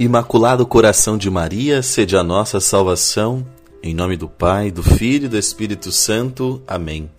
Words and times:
Imaculado 0.00 0.64
Coração 0.64 1.18
de 1.18 1.28
Maria, 1.28 1.82
sede 1.82 2.16
a 2.16 2.24
nossa 2.24 2.58
salvação. 2.58 3.46
Em 3.82 3.94
nome 3.94 4.16
do 4.16 4.30
Pai, 4.30 4.70
do 4.70 4.82
Filho 4.82 5.26
e 5.26 5.28
do 5.28 5.36
Espírito 5.36 5.92
Santo. 5.92 6.62
Amém. 6.66 7.10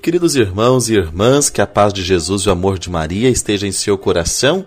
Queridos 0.00 0.36
irmãos 0.36 0.88
e 0.88 0.94
irmãs, 0.94 1.50
que 1.50 1.60
a 1.60 1.66
paz 1.66 1.92
de 1.92 2.04
Jesus 2.04 2.42
e 2.42 2.48
o 2.48 2.52
amor 2.52 2.78
de 2.78 2.88
Maria 2.88 3.28
esteja 3.28 3.66
em 3.66 3.72
seu 3.72 3.98
coração. 3.98 4.64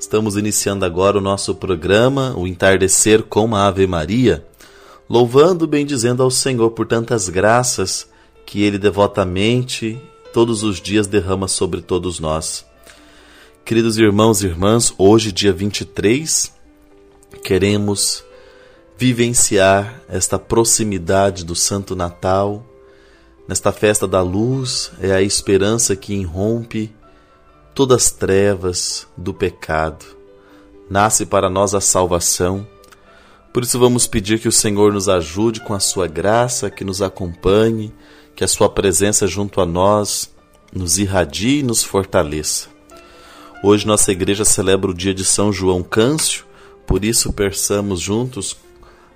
Estamos 0.00 0.38
iniciando 0.38 0.86
agora 0.86 1.18
o 1.18 1.20
nosso 1.20 1.54
programa, 1.54 2.34
o 2.34 2.46
Entardecer 2.46 3.22
com 3.24 3.54
a 3.54 3.66
Ave 3.66 3.86
Maria, 3.86 4.46
louvando, 5.06 5.66
bendizendo 5.66 6.22
ao 6.22 6.30
Senhor 6.30 6.70
por 6.70 6.86
tantas 6.86 7.28
graças 7.28 8.08
que 8.46 8.62
Ele 8.62 8.78
devotamente, 8.78 10.00
todos 10.32 10.62
os 10.62 10.80
dias, 10.80 11.06
derrama 11.06 11.46
sobre 11.46 11.82
todos 11.82 12.18
nós. 12.18 12.64
Queridos 13.66 13.98
irmãos 13.98 14.42
e 14.42 14.46
irmãs, 14.46 14.94
hoje, 14.96 15.30
dia 15.30 15.52
23, 15.52 16.55
queremos 17.42 18.24
vivenciar 18.96 20.02
esta 20.08 20.38
proximidade 20.38 21.44
do 21.44 21.54
Santo 21.54 21.94
Natal. 21.94 22.64
Nesta 23.46 23.70
festa 23.72 24.08
da 24.08 24.22
luz 24.22 24.90
é 25.00 25.12
a 25.12 25.22
esperança 25.22 25.94
que 25.94 26.14
irrompe 26.14 26.94
todas 27.74 28.04
as 28.04 28.10
trevas 28.10 29.06
do 29.16 29.34
pecado. 29.34 30.04
Nasce 30.88 31.26
para 31.26 31.50
nós 31.50 31.74
a 31.74 31.80
salvação. 31.80 32.66
Por 33.52 33.62
isso 33.62 33.78
vamos 33.78 34.06
pedir 34.06 34.40
que 34.40 34.48
o 34.48 34.52
Senhor 34.52 34.92
nos 34.92 35.08
ajude 35.08 35.60
com 35.60 35.74
a 35.74 35.80
sua 35.80 36.06
graça, 36.06 36.70
que 36.70 36.84
nos 36.84 37.02
acompanhe, 37.02 37.92
que 38.34 38.44
a 38.44 38.48
sua 38.48 38.68
presença 38.68 39.26
junto 39.26 39.60
a 39.60 39.66
nós 39.66 40.30
nos 40.72 40.98
irradie 40.98 41.58
e 41.58 41.62
nos 41.62 41.82
fortaleça. 41.82 42.68
Hoje 43.62 43.86
nossa 43.86 44.12
igreja 44.12 44.44
celebra 44.44 44.90
o 44.90 44.94
dia 44.94 45.12
de 45.12 45.24
São 45.24 45.52
João 45.52 45.82
Câncio, 45.82 46.45
por 46.86 47.04
isso, 47.04 47.32
peçamos 47.32 48.00
juntos 48.00 48.56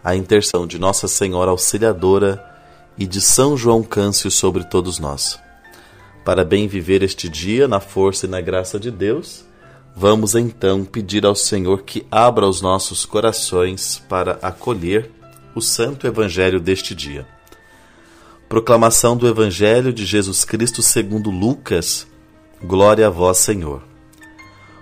a 0.03 0.17
intercessão 0.17 0.67
de 0.67 0.79
Nossa 0.79 1.07
Senhora 1.07 1.51
Auxiliadora 1.51 2.45
e 2.99 3.07
de 3.07 3.21
São 3.21 3.57
João 3.57 3.83
Câncio 3.83 4.31
sobre 4.31 4.65
todos 4.65 4.99
nós. 4.99 5.39
Para 6.25 6.45
bem 6.45 6.67
viver 6.67 7.03
este 7.03 7.29
dia 7.29 7.69
na 7.69 7.81
força 7.81 8.27
e 8.27 8.29
na 8.29 8.41
graça 8.41 8.79
de 8.79 8.91
Deus, 8.91 9.45
vamos 9.95 10.35
então 10.35 10.85
pedir 10.85 11.25
ao 11.25 11.35
Senhor 11.35 11.83
que 11.83 12.07
abra 12.11 12.47
os 12.47 12.61
nossos 12.61 13.07
corações 13.07 14.03
para 14.09 14.39
acolher 14.43 15.11
o 15.55 15.61
santo 15.61 16.07
evangelho 16.07 16.61
deste 16.61 16.95
dia. 16.95 17.27
Proclamação 18.49 19.17
do 19.17 19.29
Evangelho 19.29 19.93
de 19.93 20.05
Jesus 20.05 20.45
Cristo 20.45 20.83
segundo 20.83 21.31
Lucas. 21.31 22.07
Glória 22.61 23.07
a 23.07 23.11
vós, 23.11 23.39
Senhor. 23.39 23.90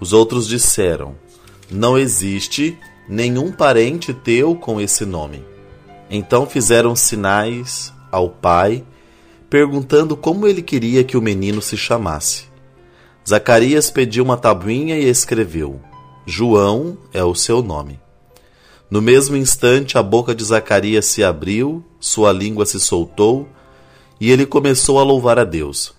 Os 0.00 0.12
outros 0.12 0.48
disseram: 0.48 1.14
Não 1.70 1.98
existe 1.98 2.78
nenhum 3.08 3.52
parente 3.52 4.14
teu 4.14 4.56
com 4.56 4.80
esse 4.80 5.04
nome. 5.04 5.44
Então 6.08 6.46
fizeram 6.46 6.96
sinais 6.96 7.92
ao 8.10 8.30
pai, 8.30 8.84
perguntando 9.48 10.16
como 10.16 10.46
ele 10.46 10.62
queria 10.62 11.04
que 11.04 11.16
o 11.16 11.22
menino 11.22 11.60
se 11.60 11.76
chamasse. 11.76 12.44
Zacarias 13.28 13.90
pediu 13.90 14.24
uma 14.24 14.36
tabuinha 14.36 14.96
e 14.98 15.04
escreveu: 15.04 15.80
João 16.26 16.96
é 17.12 17.22
o 17.22 17.34
seu 17.34 17.62
nome. 17.62 18.00
No 18.90 19.00
mesmo 19.00 19.36
instante, 19.36 19.98
a 19.98 20.02
boca 20.02 20.34
de 20.34 20.42
Zacarias 20.42 21.04
se 21.06 21.22
abriu, 21.22 21.84
sua 22.00 22.32
língua 22.32 22.66
se 22.66 22.80
soltou 22.80 23.48
e 24.20 24.32
ele 24.32 24.44
começou 24.44 24.98
a 24.98 25.04
louvar 25.04 25.38
a 25.38 25.44
Deus. 25.44 25.94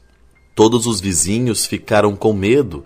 Todos 0.53 0.85
os 0.85 0.99
vizinhos 0.99 1.65
ficaram 1.65 2.15
com 2.15 2.33
medo 2.33 2.85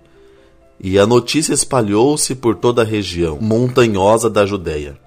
e 0.79 0.99
a 0.99 1.05
notícia 1.05 1.53
espalhou-se 1.53 2.35
por 2.35 2.55
toda 2.55 2.81
a 2.81 2.85
região 2.85 3.39
montanhosa 3.39 4.29
da 4.29 4.45
Judéia. 4.45 4.99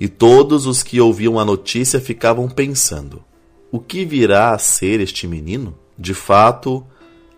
E 0.00 0.08
todos 0.08 0.66
os 0.66 0.82
que 0.82 1.00
ouviam 1.00 1.38
a 1.38 1.44
notícia 1.44 2.00
ficavam 2.00 2.48
pensando: 2.48 3.22
o 3.70 3.78
que 3.78 4.04
virá 4.04 4.54
a 4.54 4.58
ser 4.58 5.00
este 5.00 5.26
menino? 5.26 5.76
De 5.98 6.14
fato, 6.14 6.86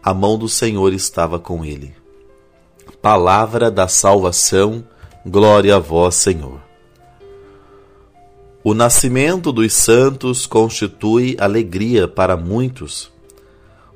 a 0.02 0.12
mão 0.12 0.38
do 0.38 0.48
Senhor 0.48 0.92
estava 0.92 1.38
com 1.38 1.64
ele. 1.64 1.94
Palavra 3.00 3.70
da 3.70 3.88
salvação, 3.88 4.84
glória 5.24 5.76
a 5.76 5.78
vós, 5.78 6.16
Senhor. 6.16 6.60
O 8.62 8.74
nascimento 8.74 9.50
dos 9.50 9.72
santos 9.72 10.46
constitui 10.46 11.34
alegria 11.40 12.06
para 12.06 12.36
muitos, 12.36 13.10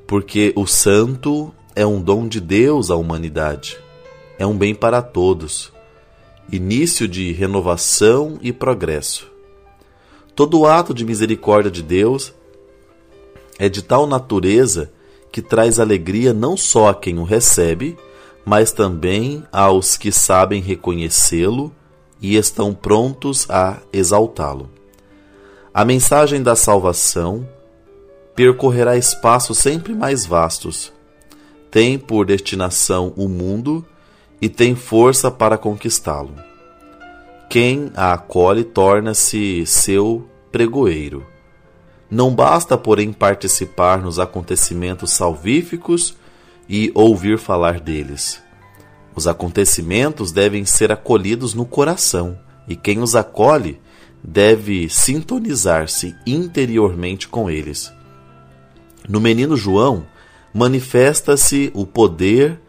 porque 0.06 0.54
o 0.56 0.66
santo 0.66 1.52
é 1.76 1.84
um 1.84 2.00
dom 2.00 2.28
de 2.28 2.40
Deus 2.40 2.90
à 2.90 2.96
humanidade. 2.96 3.78
É 4.38 4.46
um 4.46 4.56
bem 4.56 4.74
para 4.74 5.02
todos. 5.02 5.72
Início 6.50 7.08
de 7.08 7.32
renovação 7.32 8.38
e 8.40 8.52
progresso. 8.52 9.30
Todo 10.36 10.66
ato 10.66 10.92
de 10.92 11.04
misericórdia 11.04 11.70
de 11.70 11.82
Deus 11.82 12.32
é 13.58 13.68
de 13.68 13.82
tal 13.82 14.06
natureza 14.06 14.92
que 15.32 15.42
traz 15.42 15.80
alegria 15.80 16.32
não 16.32 16.56
só 16.56 16.90
a 16.90 16.94
quem 16.94 17.18
o 17.18 17.24
recebe, 17.24 17.96
mas 18.44 18.70
também 18.70 19.42
aos 19.50 19.96
que 19.96 20.12
sabem 20.12 20.60
reconhecê-lo 20.60 21.72
e 22.20 22.36
estão 22.36 22.72
prontos 22.72 23.48
a 23.50 23.78
exaltá-lo. 23.92 24.70
A 25.72 25.84
mensagem 25.84 26.42
da 26.42 26.54
salvação 26.54 27.48
percorrerá 28.34 28.96
espaços 28.96 29.58
sempre 29.58 29.92
mais 29.92 30.24
vastos, 30.24 30.92
tem 31.74 31.98
por 31.98 32.24
destinação 32.24 33.12
o 33.16 33.28
mundo 33.28 33.84
e 34.40 34.48
tem 34.48 34.76
força 34.76 35.28
para 35.28 35.58
conquistá-lo. 35.58 36.36
Quem 37.50 37.90
a 37.96 38.12
acolhe 38.12 38.62
torna-se 38.62 39.66
seu 39.66 40.24
pregoeiro. 40.52 41.26
Não 42.08 42.32
basta, 42.32 42.78
porém, 42.78 43.12
participar 43.12 44.00
nos 44.00 44.20
acontecimentos 44.20 45.10
salvíficos 45.10 46.16
e 46.68 46.92
ouvir 46.94 47.40
falar 47.40 47.80
deles. 47.80 48.40
Os 49.12 49.26
acontecimentos 49.26 50.30
devem 50.30 50.64
ser 50.64 50.92
acolhidos 50.92 51.54
no 51.54 51.66
coração, 51.66 52.38
e 52.68 52.76
quem 52.76 53.00
os 53.00 53.16
acolhe 53.16 53.80
deve 54.22 54.88
sintonizar-se 54.88 56.14
interiormente 56.24 57.26
com 57.26 57.50
eles. 57.50 57.92
No 59.08 59.20
menino 59.20 59.56
João, 59.56 60.06
manifesta-se 60.54 61.72
o 61.74 61.84
poder 61.84 62.60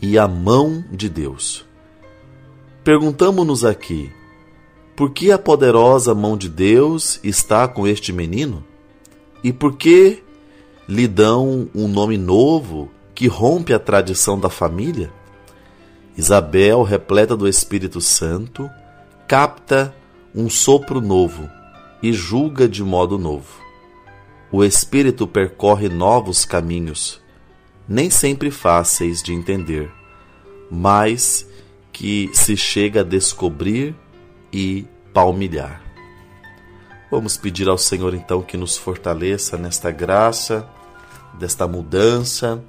e 0.00 0.16
a 0.16 0.28
mão 0.28 0.84
de 0.92 1.08
Deus. 1.08 1.66
Perguntamos-nos 2.84 3.64
aqui: 3.64 4.12
por 4.94 5.10
que 5.10 5.32
a 5.32 5.38
poderosa 5.38 6.14
mão 6.14 6.36
de 6.36 6.48
Deus 6.48 7.18
está 7.24 7.66
com 7.66 7.88
este 7.88 8.12
menino? 8.12 8.64
E 9.42 9.52
por 9.52 9.76
que 9.76 10.22
lhe 10.88 11.08
dão 11.08 11.68
um 11.74 11.88
nome 11.88 12.16
novo 12.16 12.88
que 13.14 13.26
rompe 13.26 13.74
a 13.74 13.78
tradição 13.80 14.38
da 14.38 14.48
família? 14.48 15.12
Isabel, 16.16 16.84
repleta 16.84 17.36
do 17.36 17.48
Espírito 17.48 18.00
Santo, 18.00 18.70
capta 19.26 19.92
um 20.32 20.48
sopro 20.48 21.00
novo 21.00 21.50
e 22.00 22.12
julga 22.12 22.68
de 22.68 22.84
modo 22.84 23.18
novo. 23.18 23.60
O 24.52 24.62
Espírito 24.62 25.26
percorre 25.26 25.88
novos 25.88 26.44
caminhos 26.44 27.23
nem 27.88 28.10
sempre 28.10 28.50
fáceis 28.50 29.22
de 29.22 29.32
entender, 29.32 29.90
mas 30.70 31.46
que 31.92 32.30
se 32.32 32.56
chega 32.56 33.00
a 33.00 33.04
descobrir 33.04 33.94
e 34.52 34.86
palmilhar. 35.12 35.82
Vamos 37.10 37.36
pedir 37.36 37.68
ao 37.68 37.78
Senhor 37.78 38.14
então 38.14 38.42
que 38.42 38.56
nos 38.56 38.76
fortaleça 38.76 39.56
nesta 39.56 39.90
graça, 39.90 40.68
desta 41.38 41.66
mudança, 41.68 42.62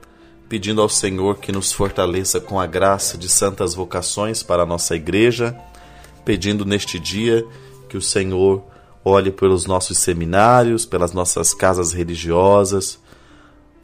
pedindo 0.47 0.81
ao 0.81 0.89
Senhor 0.89 1.37
que 1.37 1.51
nos 1.51 1.71
fortaleça 1.71 2.39
com 2.39 2.59
a 2.59 2.67
graça 2.67 3.17
de 3.17 3.27
santas 3.27 3.73
vocações 3.73 4.43
para 4.43 4.63
a 4.63 4.65
nossa 4.65 4.95
igreja, 4.95 5.57
pedindo 6.23 6.65
neste 6.65 6.99
dia 6.99 7.45
que 7.89 7.97
o 7.97 8.01
Senhor 8.01 8.63
olhe 9.03 9.31
pelos 9.31 9.65
nossos 9.65 9.97
seminários, 9.97 10.85
pelas 10.85 11.11
nossas 11.13 11.53
casas 11.53 11.93
religiosas, 11.93 12.99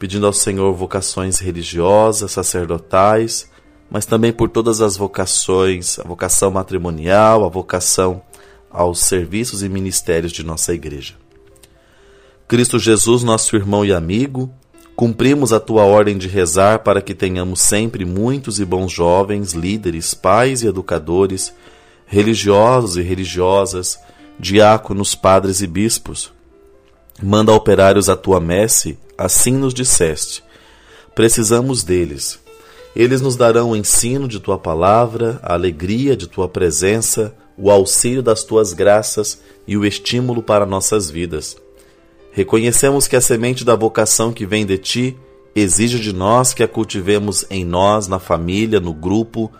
pedindo 0.02 0.26
ao 0.26 0.32
Senhor 0.32 0.74
vocações 0.74 1.38
religiosas, 1.38 2.32
sacerdotais, 2.32 3.48
mas 3.88 4.04
também 4.04 4.32
por 4.32 4.48
todas 4.48 4.80
as 4.80 4.96
vocações, 4.96 5.96
a 6.00 6.02
vocação 6.02 6.50
matrimonial, 6.50 7.44
a 7.44 7.48
vocação 7.48 8.20
aos 8.68 8.98
serviços 8.98 9.62
e 9.62 9.68
ministérios 9.68 10.32
de 10.32 10.42
nossa 10.42 10.74
igreja. 10.74 11.14
Cristo 12.48 12.80
Jesus, 12.80 13.22
nosso 13.22 13.54
irmão 13.54 13.84
e 13.84 13.92
amigo, 13.92 14.50
cumprimos 14.96 15.52
a 15.52 15.60
tua 15.60 15.84
ordem 15.84 16.18
de 16.18 16.26
rezar 16.26 16.80
para 16.80 17.00
que 17.00 17.14
tenhamos 17.14 17.60
sempre 17.60 18.04
muitos 18.04 18.58
e 18.58 18.64
bons 18.64 18.90
jovens, 18.90 19.52
líderes, 19.52 20.14
pais 20.14 20.64
e 20.64 20.66
educadores, 20.66 21.54
religiosos 22.06 22.96
e 22.96 23.02
religiosas, 23.02 24.00
diáconos, 24.36 25.14
padres 25.14 25.60
e 25.60 25.66
bispos. 25.68 26.32
Manda 27.22 27.52
operários 27.52 28.08
a 28.08 28.16
tua 28.16 28.40
messe, 28.40 28.98
assim 29.24 29.52
nos 29.52 29.74
disseste. 29.74 30.42
Precisamos 31.14 31.82
deles 31.82 32.42
eles 32.94 33.22
nos 33.22 33.36
darão 33.36 33.70
o 33.70 33.76
ensino 33.76 34.28
de 34.28 34.38
tua 34.38 34.58
palavra, 34.58 35.40
a 35.42 35.54
alegria 35.54 36.14
de 36.14 36.26
tua 36.26 36.46
presença, 36.46 37.34
o 37.56 37.70
auxílio 37.70 38.22
das 38.22 38.44
tuas 38.44 38.72
graças 38.74 39.40
e 39.66 39.76
o 39.76 39.84
estímulo 39.84 40.42
para 40.42 40.66
nossas 40.66 41.10
vidas. 41.10 41.56
Reconhecemos 42.32 43.06
que 43.06 43.16
a 43.16 43.20
semente 43.20 43.64
da 43.64 43.74
vocação 43.74 44.32
que 44.32 44.44
vem 44.44 44.66
de 44.66 44.76
ti 44.76 45.16
exige 45.54 45.98
de 45.98 46.12
nós 46.12 46.52
que 46.52 46.62
a 46.62 46.68
cultivemos 46.68 47.46
em 47.50 47.64
nós, 47.64 48.08
na 48.08 48.18
família, 48.18 48.80
no 48.80 48.92
grupo, 48.92 49.50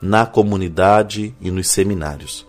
na 0.00 0.26
comunidade 0.26 1.34
e 1.40 1.50
nos 1.50 1.68
seminários. 1.68 2.46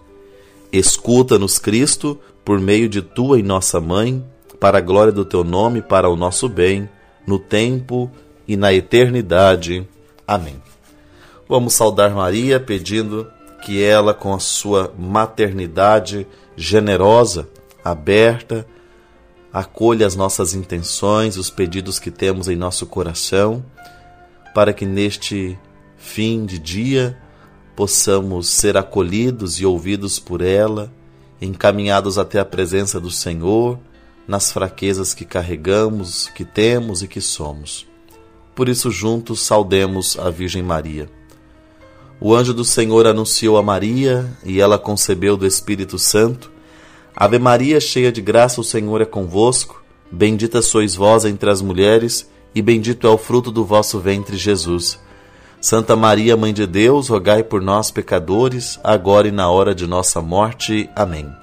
Escuta-nos, 0.71 1.59
Cristo, 1.59 2.19
por 2.43 2.59
meio 2.59 2.89
de 2.89 3.01
tua 3.01 3.39
e 3.39 3.43
nossa 3.43 3.79
mãe, 3.79 4.23
para 4.63 4.77
a 4.77 4.81
glória 4.81 5.11
do 5.11 5.25
teu 5.25 5.43
nome, 5.43 5.81
para 5.81 6.07
o 6.07 6.15
nosso 6.15 6.47
bem, 6.47 6.89
no 7.27 7.37
tempo 7.37 8.09
e 8.47 8.55
na 8.55 8.73
eternidade. 8.73 9.85
Amém. 10.25 10.55
Vamos 11.49 11.73
saudar 11.73 12.15
Maria 12.15 12.61
pedindo 12.61 13.29
que 13.61 13.83
ela, 13.83 14.13
com 14.13 14.33
a 14.33 14.39
sua 14.39 14.93
maternidade 14.97 16.25
generosa, 16.55 17.49
aberta, 17.83 18.65
acolha 19.51 20.07
as 20.07 20.15
nossas 20.15 20.53
intenções, 20.53 21.35
os 21.35 21.49
pedidos 21.49 21.99
que 21.99 22.09
temos 22.09 22.47
em 22.47 22.55
nosso 22.55 22.85
coração, 22.85 23.65
para 24.55 24.71
que 24.71 24.85
neste 24.85 25.59
fim 25.97 26.45
de 26.45 26.57
dia 26.57 27.17
possamos 27.75 28.47
ser 28.47 28.77
acolhidos 28.77 29.59
e 29.59 29.65
ouvidos 29.65 30.19
por 30.19 30.41
ela, 30.41 30.89
encaminhados 31.41 32.17
até 32.17 32.39
a 32.39 32.45
presença 32.45 32.97
do 32.97 33.11
Senhor, 33.11 33.77
nas 34.27 34.51
fraquezas 34.51 35.13
que 35.13 35.25
carregamos, 35.25 36.29
que 36.29 36.45
temos 36.45 37.01
e 37.01 37.07
que 37.07 37.21
somos. 37.21 37.87
Por 38.55 38.69
isso, 38.69 38.91
juntos 38.91 39.41
saudemos 39.41 40.17
a 40.19 40.29
Virgem 40.29 40.63
Maria. 40.63 41.09
O 42.19 42.33
anjo 42.33 42.53
do 42.53 42.63
Senhor 42.63 43.05
anunciou 43.05 43.57
a 43.57 43.63
Maria 43.63 44.31
e 44.45 44.61
ela 44.61 44.77
concebeu 44.77 45.35
do 45.35 45.45
Espírito 45.45 45.99
Santo. 45.99 46.51
Ave 47.15 47.37
Maria, 47.37 47.79
cheia 47.79 48.11
de 48.11 48.21
graça, 48.21 48.61
o 48.61 48.63
Senhor 48.63 49.01
é 49.01 49.05
convosco. 49.05 49.83
Bendita 50.09 50.61
sois 50.61 50.95
vós 50.95 51.25
entre 51.25 51.49
as 51.49 51.61
mulheres, 51.61 52.29
e 52.55 52.61
bendito 52.61 53.07
é 53.07 53.09
o 53.09 53.17
fruto 53.17 53.51
do 53.51 53.65
vosso 53.65 53.99
ventre, 53.99 54.37
Jesus. 54.37 54.99
Santa 55.59 55.95
Maria, 55.95 56.37
Mãe 56.37 56.53
de 56.53 56.67
Deus, 56.67 57.07
rogai 57.07 57.43
por 57.43 57.61
nós, 57.61 57.89
pecadores, 57.89 58.79
agora 58.83 59.27
e 59.27 59.31
na 59.31 59.49
hora 59.49 59.73
de 59.73 59.87
nossa 59.87 60.21
morte. 60.21 60.89
Amém. 60.95 61.42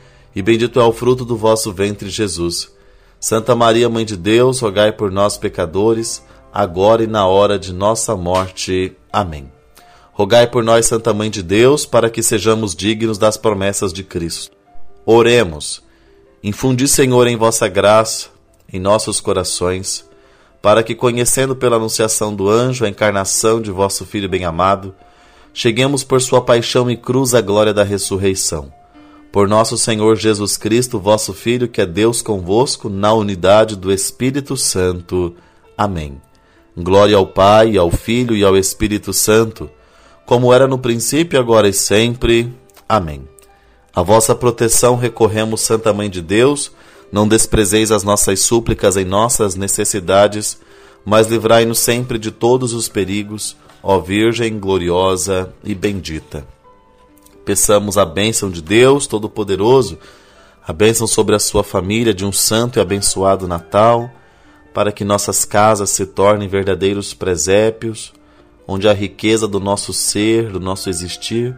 e 0.35 0.41
bendito 0.41 0.79
é 0.79 0.83
o 0.83 0.93
fruto 0.93 1.25
do 1.25 1.35
vosso 1.35 1.71
ventre, 1.73 2.09
Jesus. 2.09 2.71
Santa 3.19 3.55
Maria, 3.55 3.89
Mãe 3.89 4.05
de 4.05 4.17
Deus, 4.17 4.59
rogai 4.59 4.91
por 4.91 5.11
nós, 5.11 5.37
pecadores, 5.37 6.23
agora 6.53 7.03
e 7.03 7.07
na 7.07 7.27
hora 7.27 7.59
de 7.59 7.73
nossa 7.73 8.15
morte. 8.15 8.95
Amém. 9.11 9.51
Rogai 10.11 10.47
por 10.47 10.63
nós, 10.63 10.87
Santa 10.87 11.13
Mãe 11.13 11.29
de 11.29 11.43
Deus, 11.43 11.85
para 11.85 12.09
que 12.09 12.23
sejamos 12.23 12.75
dignos 12.75 13.17
das 13.17 13.37
promessas 13.37 13.93
de 13.93 14.03
Cristo. 14.03 14.55
Oremos. 15.05 15.83
Infundi, 16.43 16.87
Senhor, 16.87 17.27
em 17.27 17.35
vossa 17.35 17.67
graça, 17.67 18.29
em 18.71 18.79
nossos 18.79 19.19
corações, 19.19 20.09
para 20.61 20.81
que, 20.81 20.95
conhecendo 20.95 21.55
pela 21.55 21.75
anunciação 21.75 22.33
do 22.33 22.49
anjo 22.49 22.85
a 22.85 22.89
encarnação 22.89 23.61
de 23.61 23.71
vosso 23.71 24.05
Filho 24.05 24.29
bem-amado, 24.29 24.95
cheguemos 25.53 26.03
por 26.03 26.21
sua 26.21 26.41
paixão 26.41 26.89
e 26.89 26.97
cruz 26.97 27.33
à 27.33 27.41
glória 27.41 27.73
da 27.73 27.83
ressurreição. 27.83 28.71
Por 29.31 29.47
nosso 29.47 29.77
Senhor 29.77 30.17
Jesus 30.17 30.57
Cristo, 30.57 30.99
vosso 30.99 31.33
Filho, 31.33 31.69
que 31.69 31.79
é 31.79 31.85
Deus 31.85 32.21
convosco, 32.21 32.89
na 32.89 33.13
unidade 33.13 33.77
do 33.77 33.89
Espírito 33.89 34.57
Santo. 34.57 35.33
Amém. 35.77 36.21
Glória 36.75 37.15
ao 37.15 37.25
Pai, 37.25 37.77
ao 37.77 37.89
Filho 37.89 38.35
e 38.35 38.43
ao 38.43 38.57
Espírito 38.57 39.13
Santo, 39.13 39.69
como 40.25 40.53
era 40.53 40.67
no 40.67 40.77
princípio, 40.77 41.39
agora 41.39 41.69
e 41.69 41.73
sempre. 41.73 42.53
Amém. 42.89 43.25
A 43.95 44.01
vossa 44.01 44.35
proteção 44.35 44.97
recorremos, 44.97 45.61
Santa 45.61 45.93
Mãe 45.93 46.09
de 46.09 46.21
Deus, 46.21 46.71
não 47.09 47.25
desprezeis 47.25 47.89
as 47.89 48.03
nossas 48.03 48.41
súplicas 48.41 48.97
em 48.97 49.05
nossas 49.05 49.55
necessidades, 49.55 50.59
mas 51.05 51.27
livrai-nos 51.27 51.79
sempre 51.79 52.19
de 52.19 52.31
todos 52.31 52.73
os 52.73 52.89
perigos, 52.89 53.55
ó 53.81 53.97
Virgem 53.97 54.59
gloriosa 54.59 55.53
e 55.63 55.73
bendita. 55.73 56.45
Peçamos 57.51 57.97
a 57.97 58.05
bênção 58.05 58.49
de 58.49 58.61
Deus 58.61 59.05
Todo-Poderoso, 59.05 59.99
a 60.65 60.71
bênção 60.71 61.05
sobre 61.05 61.35
a 61.35 61.39
sua 61.39 61.65
família 61.65 62.13
de 62.13 62.23
um 62.23 62.31
santo 62.31 62.79
e 62.79 62.81
abençoado 62.81 63.45
Natal 63.45 64.09
para 64.73 64.89
que 64.89 65.03
nossas 65.03 65.43
casas 65.43 65.89
se 65.89 66.05
tornem 66.05 66.47
verdadeiros 66.47 67.13
presépios, 67.13 68.13
onde 68.65 68.87
a 68.87 68.93
riqueza 68.93 69.49
do 69.49 69.59
nosso 69.59 69.91
ser, 69.91 70.49
do 70.49 70.61
nosso 70.61 70.89
existir, 70.89 71.53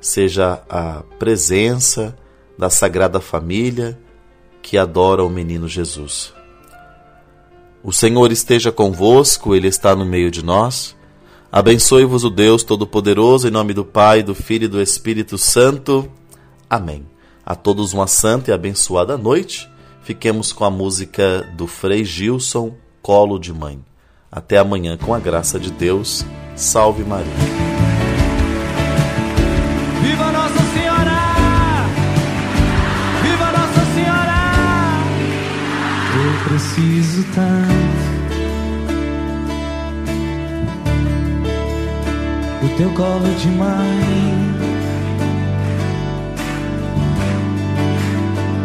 seja 0.00 0.62
a 0.70 1.02
presença 1.18 2.16
da 2.56 2.70
Sagrada 2.70 3.20
Família 3.20 3.98
que 4.62 4.78
adora 4.78 5.24
o 5.24 5.28
menino 5.28 5.66
Jesus. 5.66 6.32
O 7.82 7.92
Senhor 7.92 8.30
esteja 8.30 8.70
convosco, 8.70 9.56
Ele 9.56 9.66
está 9.66 9.96
no 9.96 10.04
meio 10.04 10.30
de 10.30 10.44
nós. 10.44 10.94
Abençoe-vos 11.52 12.24
o 12.24 12.30
Deus 12.30 12.62
Todo-Poderoso, 12.62 13.46
em 13.46 13.50
nome 13.50 13.74
do 13.74 13.84
Pai, 13.84 14.22
do 14.22 14.34
Filho 14.34 14.64
e 14.64 14.68
do 14.68 14.80
Espírito 14.80 15.36
Santo. 15.36 16.10
Amém. 16.68 17.04
A 17.44 17.54
todos 17.54 17.92
uma 17.92 18.06
santa 18.06 18.50
e 18.50 18.54
abençoada 18.54 19.18
noite 19.18 19.70
fiquemos 20.02 20.50
com 20.50 20.64
a 20.64 20.70
música 20.70 21.46
do 21.54 21.66
Frei 21.66 22.06
Gilson, 22.06 22.74
Colo 23.02 23.38
de 23.38 23.52
Mãe. 23.52 23.84
Até 24.30 24.56
amanhã, 24.56 24.96
com 24.96 25.12
a 25.12 25.18
graça 25.18 25.60
de 25.60 25.70
Deus. 25.70 26.24
Salve 26.56 27.04
Maria. 27.04 27.30
Viva 30.00 30.32
Nossa 30.32 30.62
Senhora! 30.72 31.18
Viva 33.22 33.52
Nossa 33.52 33.94
Senhora! 33.94 34.40
Eu 36.16 36.48
preciso 36.48 37.24
tanto 37.34 38.11
do 42.62 42.68
teu 42.76 42.90
colo 42.90 43.28
de 43.40 43.48
mãe. 43.48 44.52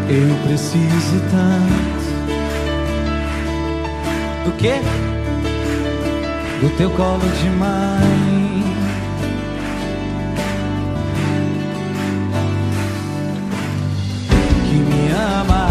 Eu 0.09 0.35
preciso 0.45 1.19
tanto 1.31 2.07
do 4.45 4.51
que? 4.57 4.73
Do 6.61 6.69
teu 6.77 6.89
colo 6.91 7.19
de 7.41 7.49
mãe. 7.49 8.63
Que 14.69 14.75
me 14.75 15.11
ama, 15.11 15.69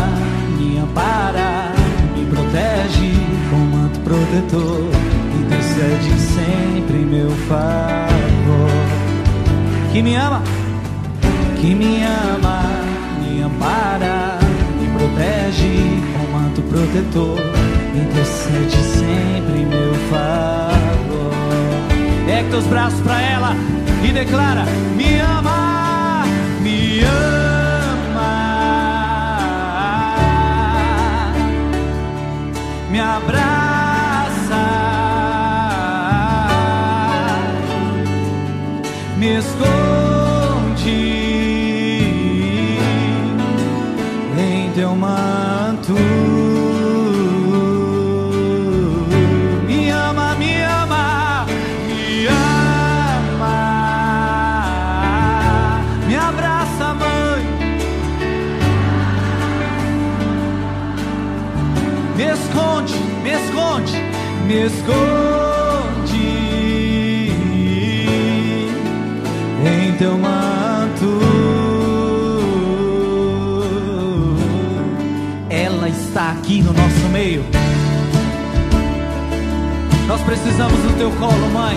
me 0.59 0.78
ampara, 0.78 1.73
me 2.16 2.26
protege 2.26 3.12
com 3.50 3.56
manto 3.56 4.00
protetor. 4.00 4.90
Intercede 5.40 6.18
sempre 6.18 6.97
em 6.97 7.06
meu 7.06 7.30
favor. 7.49 7.86
Que 9.97 10.03
me 10.03 10.15
ama, 10.15 10.43
que 11.59 11.75
me 11.75 12.05
ama 12.05 12.61
ampara, 13.43 14.38
me 14.79 14.87
protege 14.99 16.03
com 16.12 16.33
manto 16.37 16.61
protetor, 16.61 17.38
intercede 17.95 18.76
sempre 18.76 19.62
em 19.62 19.65
meu 19.65 19.95
favor. 20.11 21.33
Que 22.26 22.50
teus 22.50 22.67
braços 22.67 23.00
pra 23.00 23.23
ela 23.23 23.57
e 24.05 24.12
declara: 24.12 24.67
Me 24.97 25.19
ama, 25.19 25.65
aqui 76.47 76.62
no 76.62 76.73
nosso 76.73 77.09
meio. 77.11 77.45
Nós 80.07 80.21
precisamos 80.21 80.79
do 80.79 80.97
teu 80.97 81.11
colo, 81.11 81.50
mãe. 81.53 81.76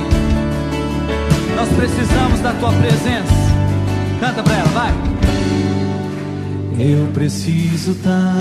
Nós 1.56 1.68
precisamos 1.70 2.40
da 2.42 2.54
tua 2.54 2.72
presença. 2.74 3.34
Canta 4.20 4.44
pra 4.44 4.56
ela, 4.56 4.70
vai. 4.70 4.94
Eu 6.78 7.08
preciso 7.08 7.96
tanto 7.96 8.40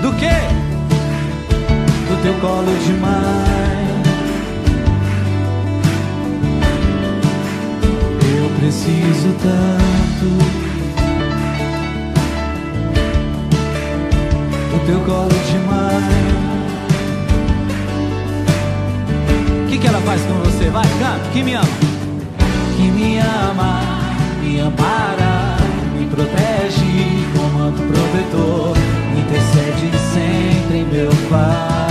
do 0.00 0.10
que? 0.14 0.38
Do 2.08 2.22
teu 2.22 2.34
colo 2.40 2.74
de 2.86 2.92
mãe. 2.94 4.02
Eu 8.42 8.50
preciso 8.58 9.34
tanto 9.42 9.83
teu 14.86 15.00
colo 15.00 15.28
de. 15.28 15.54
O 19.64 19.68
que, 19.68 19.78
que 19.78 19.86
ela 19.86 20.00
faz 20.00 20.20
com 20.22 20.34
você? 20.34 20.68
Vai, 20.70 20.86
canta, 20.98 21.28
que 21.32 21.42
me 21.42 21.54
ama. 21.54 21.66
Que 22.76 22.82
me 22.90 23.18
ama, 23.18 23.80
me 24.42 24.60
ampara, 24.60 25.56
me 25.98 26.06
protege 26.06 27.26
com 27.34 27.58
manto 27.58 27.82
protetor, 27.82 28.76
intercede 29.16 29.90
sempre 30.12 30.78
em 30.78 30.84
meu 30.84 31.10
favor. 31.30 31.83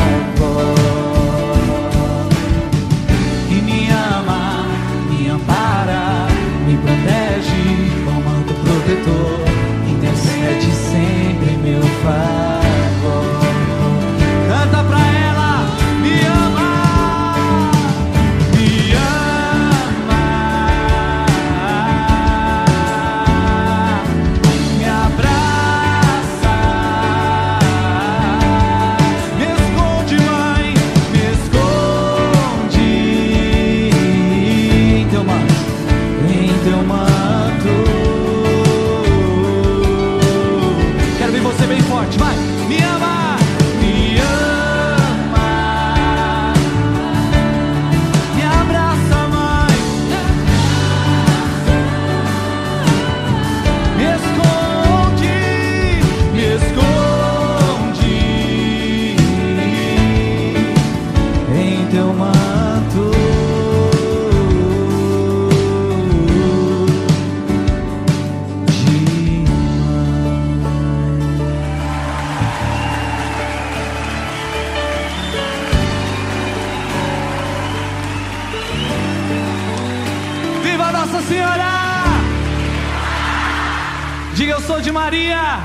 Diga 84.63 84.71
eu 84.71 84.75
sou 84.75 84.81
de 84.81 84.91
Maria. 84.93 85.59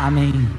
Amém. 0.00 0.51